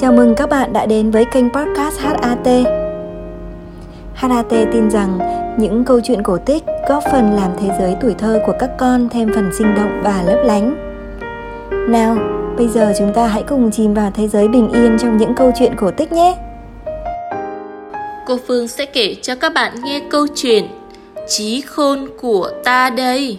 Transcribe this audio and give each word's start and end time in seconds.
Chào 0.00 0.12
mừng 0.12 0.34
các 0.34 0.48
bạn 0.48 0.72
đã 0.72 0.86
đến 0.86 1.10
với 1.10 1.24
kênh 1.24 1.50
podcast 1.50 1.98
HAT. 1.98 2.46
HAT 4.14 4.48
tin 4.48 4.90
rằng 4.90 5.18
những 5.58 5.84
câu 5.84 6.00
chuyện 6.04 6.22
cổ 6.22 6.38
tích 6.38 6.64
góp 6.88 7.02
phần 7.12 7.32
làm 7.32 7.50
thế 7.60 7.68
giới 7.78 7.96
tuổi 8.00 8.14
thơ 8.18 8.40
của 8.46 8.52
các 8.58 8.70
con 8.78 9.08
thêm 9.08 9.30
phần 9.34 9.50
sinh 9.58 9.74
động 9.74 10.00
và 10.04 10.22
lấp 10.26 10.38
lánh. 10.44 10.76
Nào, 11.92 12.16
bây 12.56 12.68
giờ 12.68 12.92
chúng 12.98 13.12
ta 13.14 13.26
hãy 13.26 13.42
cùng 13.48 13.70
chìm 13.70 13.94
vào 13.94 14.10
thế 14.14 14.28
giới 14.28 14.48
bình 14.48 14.70
yên 14.72 14.96
trong 15.00 15.16
những 15.16 15.34
câu 15.34 15.52
chuyện 15.58 15.72
cổ 15.76 15.90
tích 15.90 16.12
nhé. 16.12 16.36
Cô 18.26 18.38
Phương 18.46 18.68
sẽ 18.68 18.86
kể 18.86 19.16
cho 19.22 19.34
các 19.34 19.52
bạn 19.54 19.72
nghe 19.84 20.00
câu 20.10 20.26
chuyện 20.34 20.64
Chí 21.28 21.60
khôn 21.60 22.08
của 22.20 22.50
ta 22.64 22.90
đây. 22.90 23.38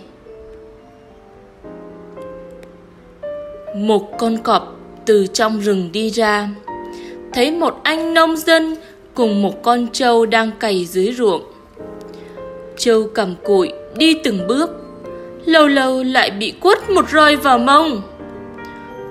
Một 3.76 4.18
con 4.18 4.38
cọp 4.38 4.81
từ 5.06 5.28
trong 5.34 5.60
rừng 5.60 5.90
đi 5.92 6.10
ra. 6.10 6.50
Thấy 7.34 7.52
một 7.52 7.80
anh 7.84 8.14
nông 8.14 8.38
dân 8.38 8.76
cùng 9.14 9.42
một 9.42 9.64
con 9.64 9.88
trâu 9.94 10.26
đang 10.26 10.52
cày 10.60 10.86
dưới 10.86 11.14
ruộng. 11.14 11.42
Trâu 12.78 13.08
cầm 13.14 13.36
cụi 13.44 13.72
đi 13.96 14.14
từng 14.24 14.48
bước, 14.48 14.70
lâu 15.46 15.68
lâu 15.68 16.04
lại 16.04 16.32
bị 16.32 16.54
quất 16.62 16.90
một 16.90 17.10
roi 17.10 17.36
vào 17.36 17.58
mông. 17.58 18.02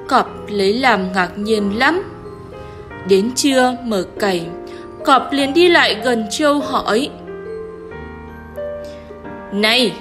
Cọp 0.08 0.46
lấy 0.48 0.72
làm 0.72 1.12
ngạc 1.12 1.38
nhiên 1.38 1.78
lắm. 1.78 2.02
Đến 3.08 3.30
trưa 3.34 3.76
mở 3.84 4.04
cày, 4.18 4.46
cọp 5.04 5.32
liền 5.32 5.54
đi 5.54 5.68
lại 5.68 5.96
gần 6.04 6.26
trâu 6.30 6.60
hỏi. 6.60 7.10
Này, 9.52 9.92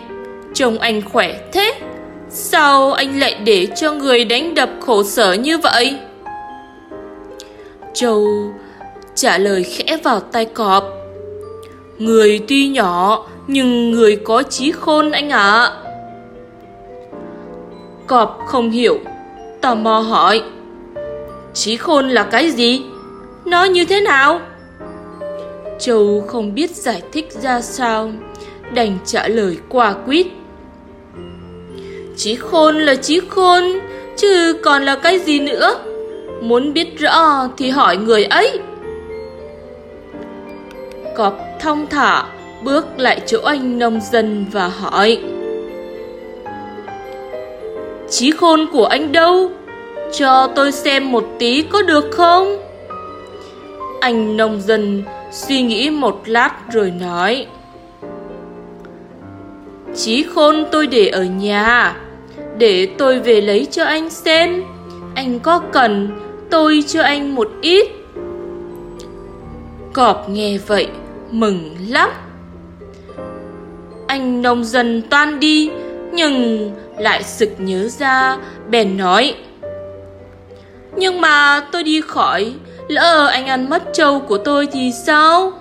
trông 0.53 0.80
anh 0.80 1.02
khỏe 1.02 1.39
thế? 1.53 1.73
Sao 2.31 2.91
anh 2.91 3.19
lại 3.19 3.35
để 3.43 3.67
cho 3.75 3.93
người 3.93 4.25
đánh 4.25 4.55
đập 4.55 4.69
khổ 4.79 5.03
sở 5.03 5.33
như 5.33 5.57
vậy? 5.57 5.97
Châu 7.93 8.27
trả 9.15 9.38
lời 9.38 9.63
khẽ 9.63 9.97
vào 10.03 10.19
tay 10.19 10.45
cọp 10.45 10.83
Người 11.97 12.39
tuy 12.47 12.67
nhỏ, 12.67 13.27
nhưng 13.47 13.91
người 13.91 14.16
có 14.16 14.44
trí 14.44 14.71
khôn 14.71 15.11
anh 15.11 15.30
ạ 15.30 15.52
à. 15.52 15.73
Cọp 18.08 18.39
không 18.45 18.69
hiểu, 18.69 18.99
Tò 19.61 19.75
mò 19.75 19.99
hỏi 19.99 20.43
Trí 21.53 21.77
khôn 21.77 22.09
là 22.09 22.23
cái 22.23 22.52
gì? 22.52 22.81
Nó 23.45 23.64
như 23.64 23.86
thế 23.86 24.02
nào? 24.02 24.39
Châu 25.80 26.23
không 26.27 26.53
biết 26.53 26.75
giải 26.75 27.02
thích 27.11 27.31
ra 27.31 27.61
sao, 27.61 28.11
Đành 28.73 28.97
trả 29.05 29.27
lời 29.27 29.58
qua 29.69 29.93
quýt 30.05 30.27
Trí 32.20 32.36
khôn 32.36 32.78
là 32.78 32.95
trí 32.95 33.20
khôn, 33.30 33.64
chứ 34.17 34.53
còn 34.64 34.84
là 34.84 34.95
cái 34.95 35.20
gì 35.20 35.39
nữa? 35.39 35.80
Muốn 36.42 36.73
biết 36.73 37.00
rõ 37.00 37.48
thì 37.58 37.70
hỏi 37.70 37.98
người 37.98 38.23
ấy. 38.23 38.59
Cọp 41.16 41.39
thong 41.59 41.88
thả 41.88 42.23
bước 42.64 42.86
lại 42.98 43.22
chỗ 43.26 43.42
anh 43.42 43.80
nông 43.80 44.00
dân 44.11 44.45
và 44.52 44.67
hỏi. 44.67 45.20
Trí 48.09 48.31
khôn 48.31 48.67
của 48.72 48.86
anh 48.86 49.11
đâu? 49.11 49.52
Cho 50.14 50.48
tôi 50.56 50.72
xem 50.72 51.11
một 51.11 51.26
tí 51.39 51.61
có 51.61 51.81
được 51.81 52.06
không? 52.11 52.58
Anh 54.02 54.38
nông 54.38 54.61
dân 54.61 55.04
suy 55.31 55.61
nghĩ 55.61 55.89
một 55.89 56.22
lát 56.26 56.52
rồi 56.72 56.92
nói 57.00 57.48
Trí 59.95 60.23
khôn 60.23 60.66
tôi 60.72 60.88
để 60.88 61.08
ở 61.08 61.23
nhà 61.23 61.95
để 62.59 62.88
tôi 62.97 63.19
về 63.19 63.41
lấy 63.41 63.67
cho 63.71 63.83
anh 63.83 64.09
xem. 64.09 64.63
Anh 65.15 65.39
có 65.39 65.59
cần 65.59 66.19
tôi 66.49 66.83
cho 66.88 67.02
anh 67.02 67.35
một 67.35 67.49
ít? 67.61 67.88
Cọp 69.93 70.29
nghe 70.29 70.57
vậy, 70.57 70.87
mừng 71.31 71.75
lắm. 71.89 72.09
Anh 74.07 74.41
nông 74.41 74.64
dân 74.64 75.02
toan 75.09 75.39
đi, 75.39 75.69
nhưng 76.11 76.71
lại 76.98 77.23
sực 77.23 77.49
nhớ 77.58 77.87
ra 77.87 78.37
bèn 78.69 78.98
nói, 78.98 79.36
nhưng 80.95 81.21
mà 81.21 81.61
tôi 81.71 81.83
đi 81.83 82.02
khỏi, 82.02 82.53
lỡ 82.87 83.27
anh 83.31 83.48
ăn 83.48 83.69
mất 83.69 83.83
trâu 83.93 84.19
của 84.19 84.37
tôi 84.37 84.67
thì 84.71 84.92
sao? 85.05 85.52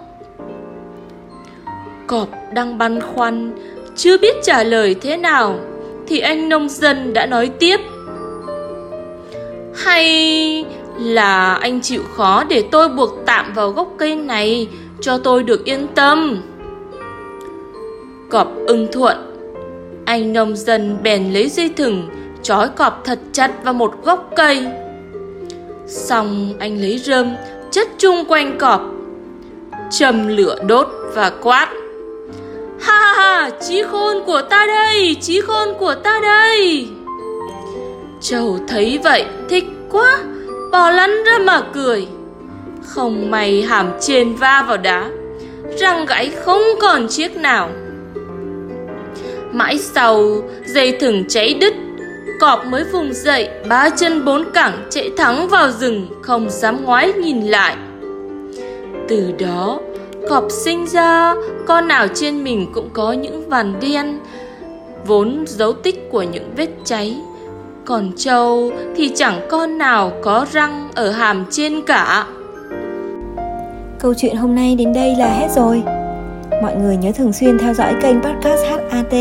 Cọp 2.07 2.29
đang 2.53 2.79
băn 2.79 3.01
khoăn, 3.01 3.53
chưa 3.97 4.19
biết 4.19 4.37
trả 4.43 4.63
lời 4.63 4.95
thế 5.01 5.17
nào 5.17 5.61
thì 6.09 6.21
anh 6.21 6.49
nông 6.49 6.69
dân 6.69 7.13
đã 7.13 7.27
nói 7.27 7.51
tiếp. 7.59 7.81
Hay 9.75 10.65
là 10.99 11.55
anh 11.55 11.81
chịu 11.81 12.03
khó 12.17 12.45
để 12.45 12.65
tôi 12.71 12.89
buộc 12.89 13.11
tạm 13.27 13.53
vào 13.55 13.71
gốc 13.71 13.95
cây 13.99 14.17
này 14.17 14.69
cho 15.01 15.19
tôi 15.19 15.43
được 15.43 15.65
yên 15.65 15.87
tâm? 15.95 16.43
Cọp 18.31 18.53
ưng 18.67 18.89
thuận. 18.93 19.17
Anh 20.05 20.33
nông 20.33 20.57
dân 20.57 20.99
bèn 21.03 21.33
lấy 21.33 21.49
dây 21.49 21.69
thừng, 21.77 22.09
trói 22.43 22.69
cọp 22.69 23.01
thật 23.05 23.19
chặt 23.33 23.65
vào 23.65 23.75
một 23.75 23.95
gốc 24.05 24.31
cây. 24.37 24.67
Xong 25.87 26.55
anh 26.59 26.81
lấy 26.81 26.99
rơm, 26.99 27.37
chất 27.71 27.89
chung 27.99 28.25
quanh 28.29 28.59
cọp. 28.59 28.83
Châm 29.91 30.29
lửa 30.29 30.57
đốt 30.67 30.89
và 31.15 31.31
quát. 31.31 31.69
Ha 32.81 32.99
ha 32.99 33.13
ha, 33.15 33.51
trí 33.69 33.83
khôn 33.83 34.17
của 34.27 34.43
ta 34.43 34.67
đây, 34.67 35.17
trí 35.21 35.41
khôn 35.41 35.69
của 35.79 35.95
ta 35.95 36.21
đây. 36.23 36.89
Châu 38.21 38.59
thấy 38.69 39.01
vậy, 39.05 39.25
thích 39.49 39.65
quá, 39.91 40.19
bò 40.73 40.91
lăn 40.91 41.25
ra 41.25 41.39
mà 41.39 41.63
cười. 41.75 42.07
Không 42.87 43.31
may 43.31 43.63
hàm 43.63 43.91
trên 44.01 44.35
va 44.35 44.65
vào 44.69 44.77
đá, 44.77 45.11
răng 45.79 46.07
gãy 46.07 46.31
không 46.45 46.63
còn 46.81 47.09
chiếc 47.09 47.37
nào. 47.37 47.71
Mãi 49.53 49.79
sau, 49.79 50.43
dây 50.67 50.93
thừng 51.01 51.25
cháy 51.29 51.55
đứt, 51.55 51.75
cọp 52.41 52.67
mới 52.67 52.85
vùng 52.85 53.13
dậy, 53.13 53.49
ba 53.69 53.91
chân 53.91 54.25
bốn 54.25 54.51
cẳng 54.55 54.87
chạy 54.91 55.11
thẳng 55.17 55.49
vào 55.49 55.71
rừng, 55.71 56.09
không 56.23 56.51
dám 56.51 56.85
ngoái 56.85 57.13
nhìn 57.13 57.47
lại. 57.47 57.77
Từ 59.09 59.33
đó, 59.39 59.81
Cọp 60.29 60.45
sinh 60.51 60.87
ra, 60.87 61.35
con 61.67 61.89
nào 61.89 62.07
trên 62.15 62.45
mình 62.45 62.67
cũng 62.75 62.89
có 62.93 63.13
những 63.13 63.49
vằn 63.49 63.81
đen, 63.81 64.19
vốn 65.07 65.45
dấu 65.47 65.73
tích 65.73 66.09
của 66.11 66.23
những 66.23 66.51
vết 66.57 66.69
cháy. 66.85 67.17
Còn 67.85 68.11
trâu 68.17 68.71
thì 68.97 69.13
chẳng 69.17 69.47
con 69.51 69.79
nào 69.79 70.13
có 70.23 70.47
răng 70.53 70.89
ở 70.95 71.11
hàm 71.11 71.45
trên 71.51 71.83
cả. 71.83 72.27
Câu 73.99 74.15
chuyện 74.15 74.37
hôm 74.37 74.55
nay 74.55 74.75
đến 74.75 74.93
đây 74.93 75.17
là 75.17 75.27
hết 75.27 75.49
rồi. 75.51 75.83
Mọi 76.63 76.77
người 76.77 76.97
nhớ 76.97 77.13
thường 77.13 77.33
xuyên 77.33 77.59
theo 77.59 77.75
dõi 77.75 77.95
kênh 78.03 78.23
podcast 78.23 78.63
HAT 78.91 79.15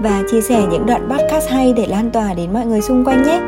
và 0.00 0.22
chia 0.30 0.40
sẻ 0.40 0.62
những 0.70 0.86
đoạn 0.86 1.08
podcast 1.10 1.50
hay 1.50 1.72
để 1.72 1.86
lan 1.86 2.10
tỏa 2.10 2.34
đến 2.34 2.52
mọi 2.52 2.66
người 2.66 2.80
xung 2.80 3.04
quanh 3.04 3.22
nhé. 3.22 3.40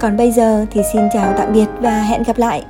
Còn 0.00 0.16
bây 0.16 0.30
giờ 0.30 0.66
thì 0.70 0.80
xin 0.92 1.02
chào 1.12 1.34
tạm 1.38 1.52
biệt 1.52 1.66
và 1.80 2.02
hẹn 2.02 2.22
gặp 2.22 2.38
lại. 2.38 2.64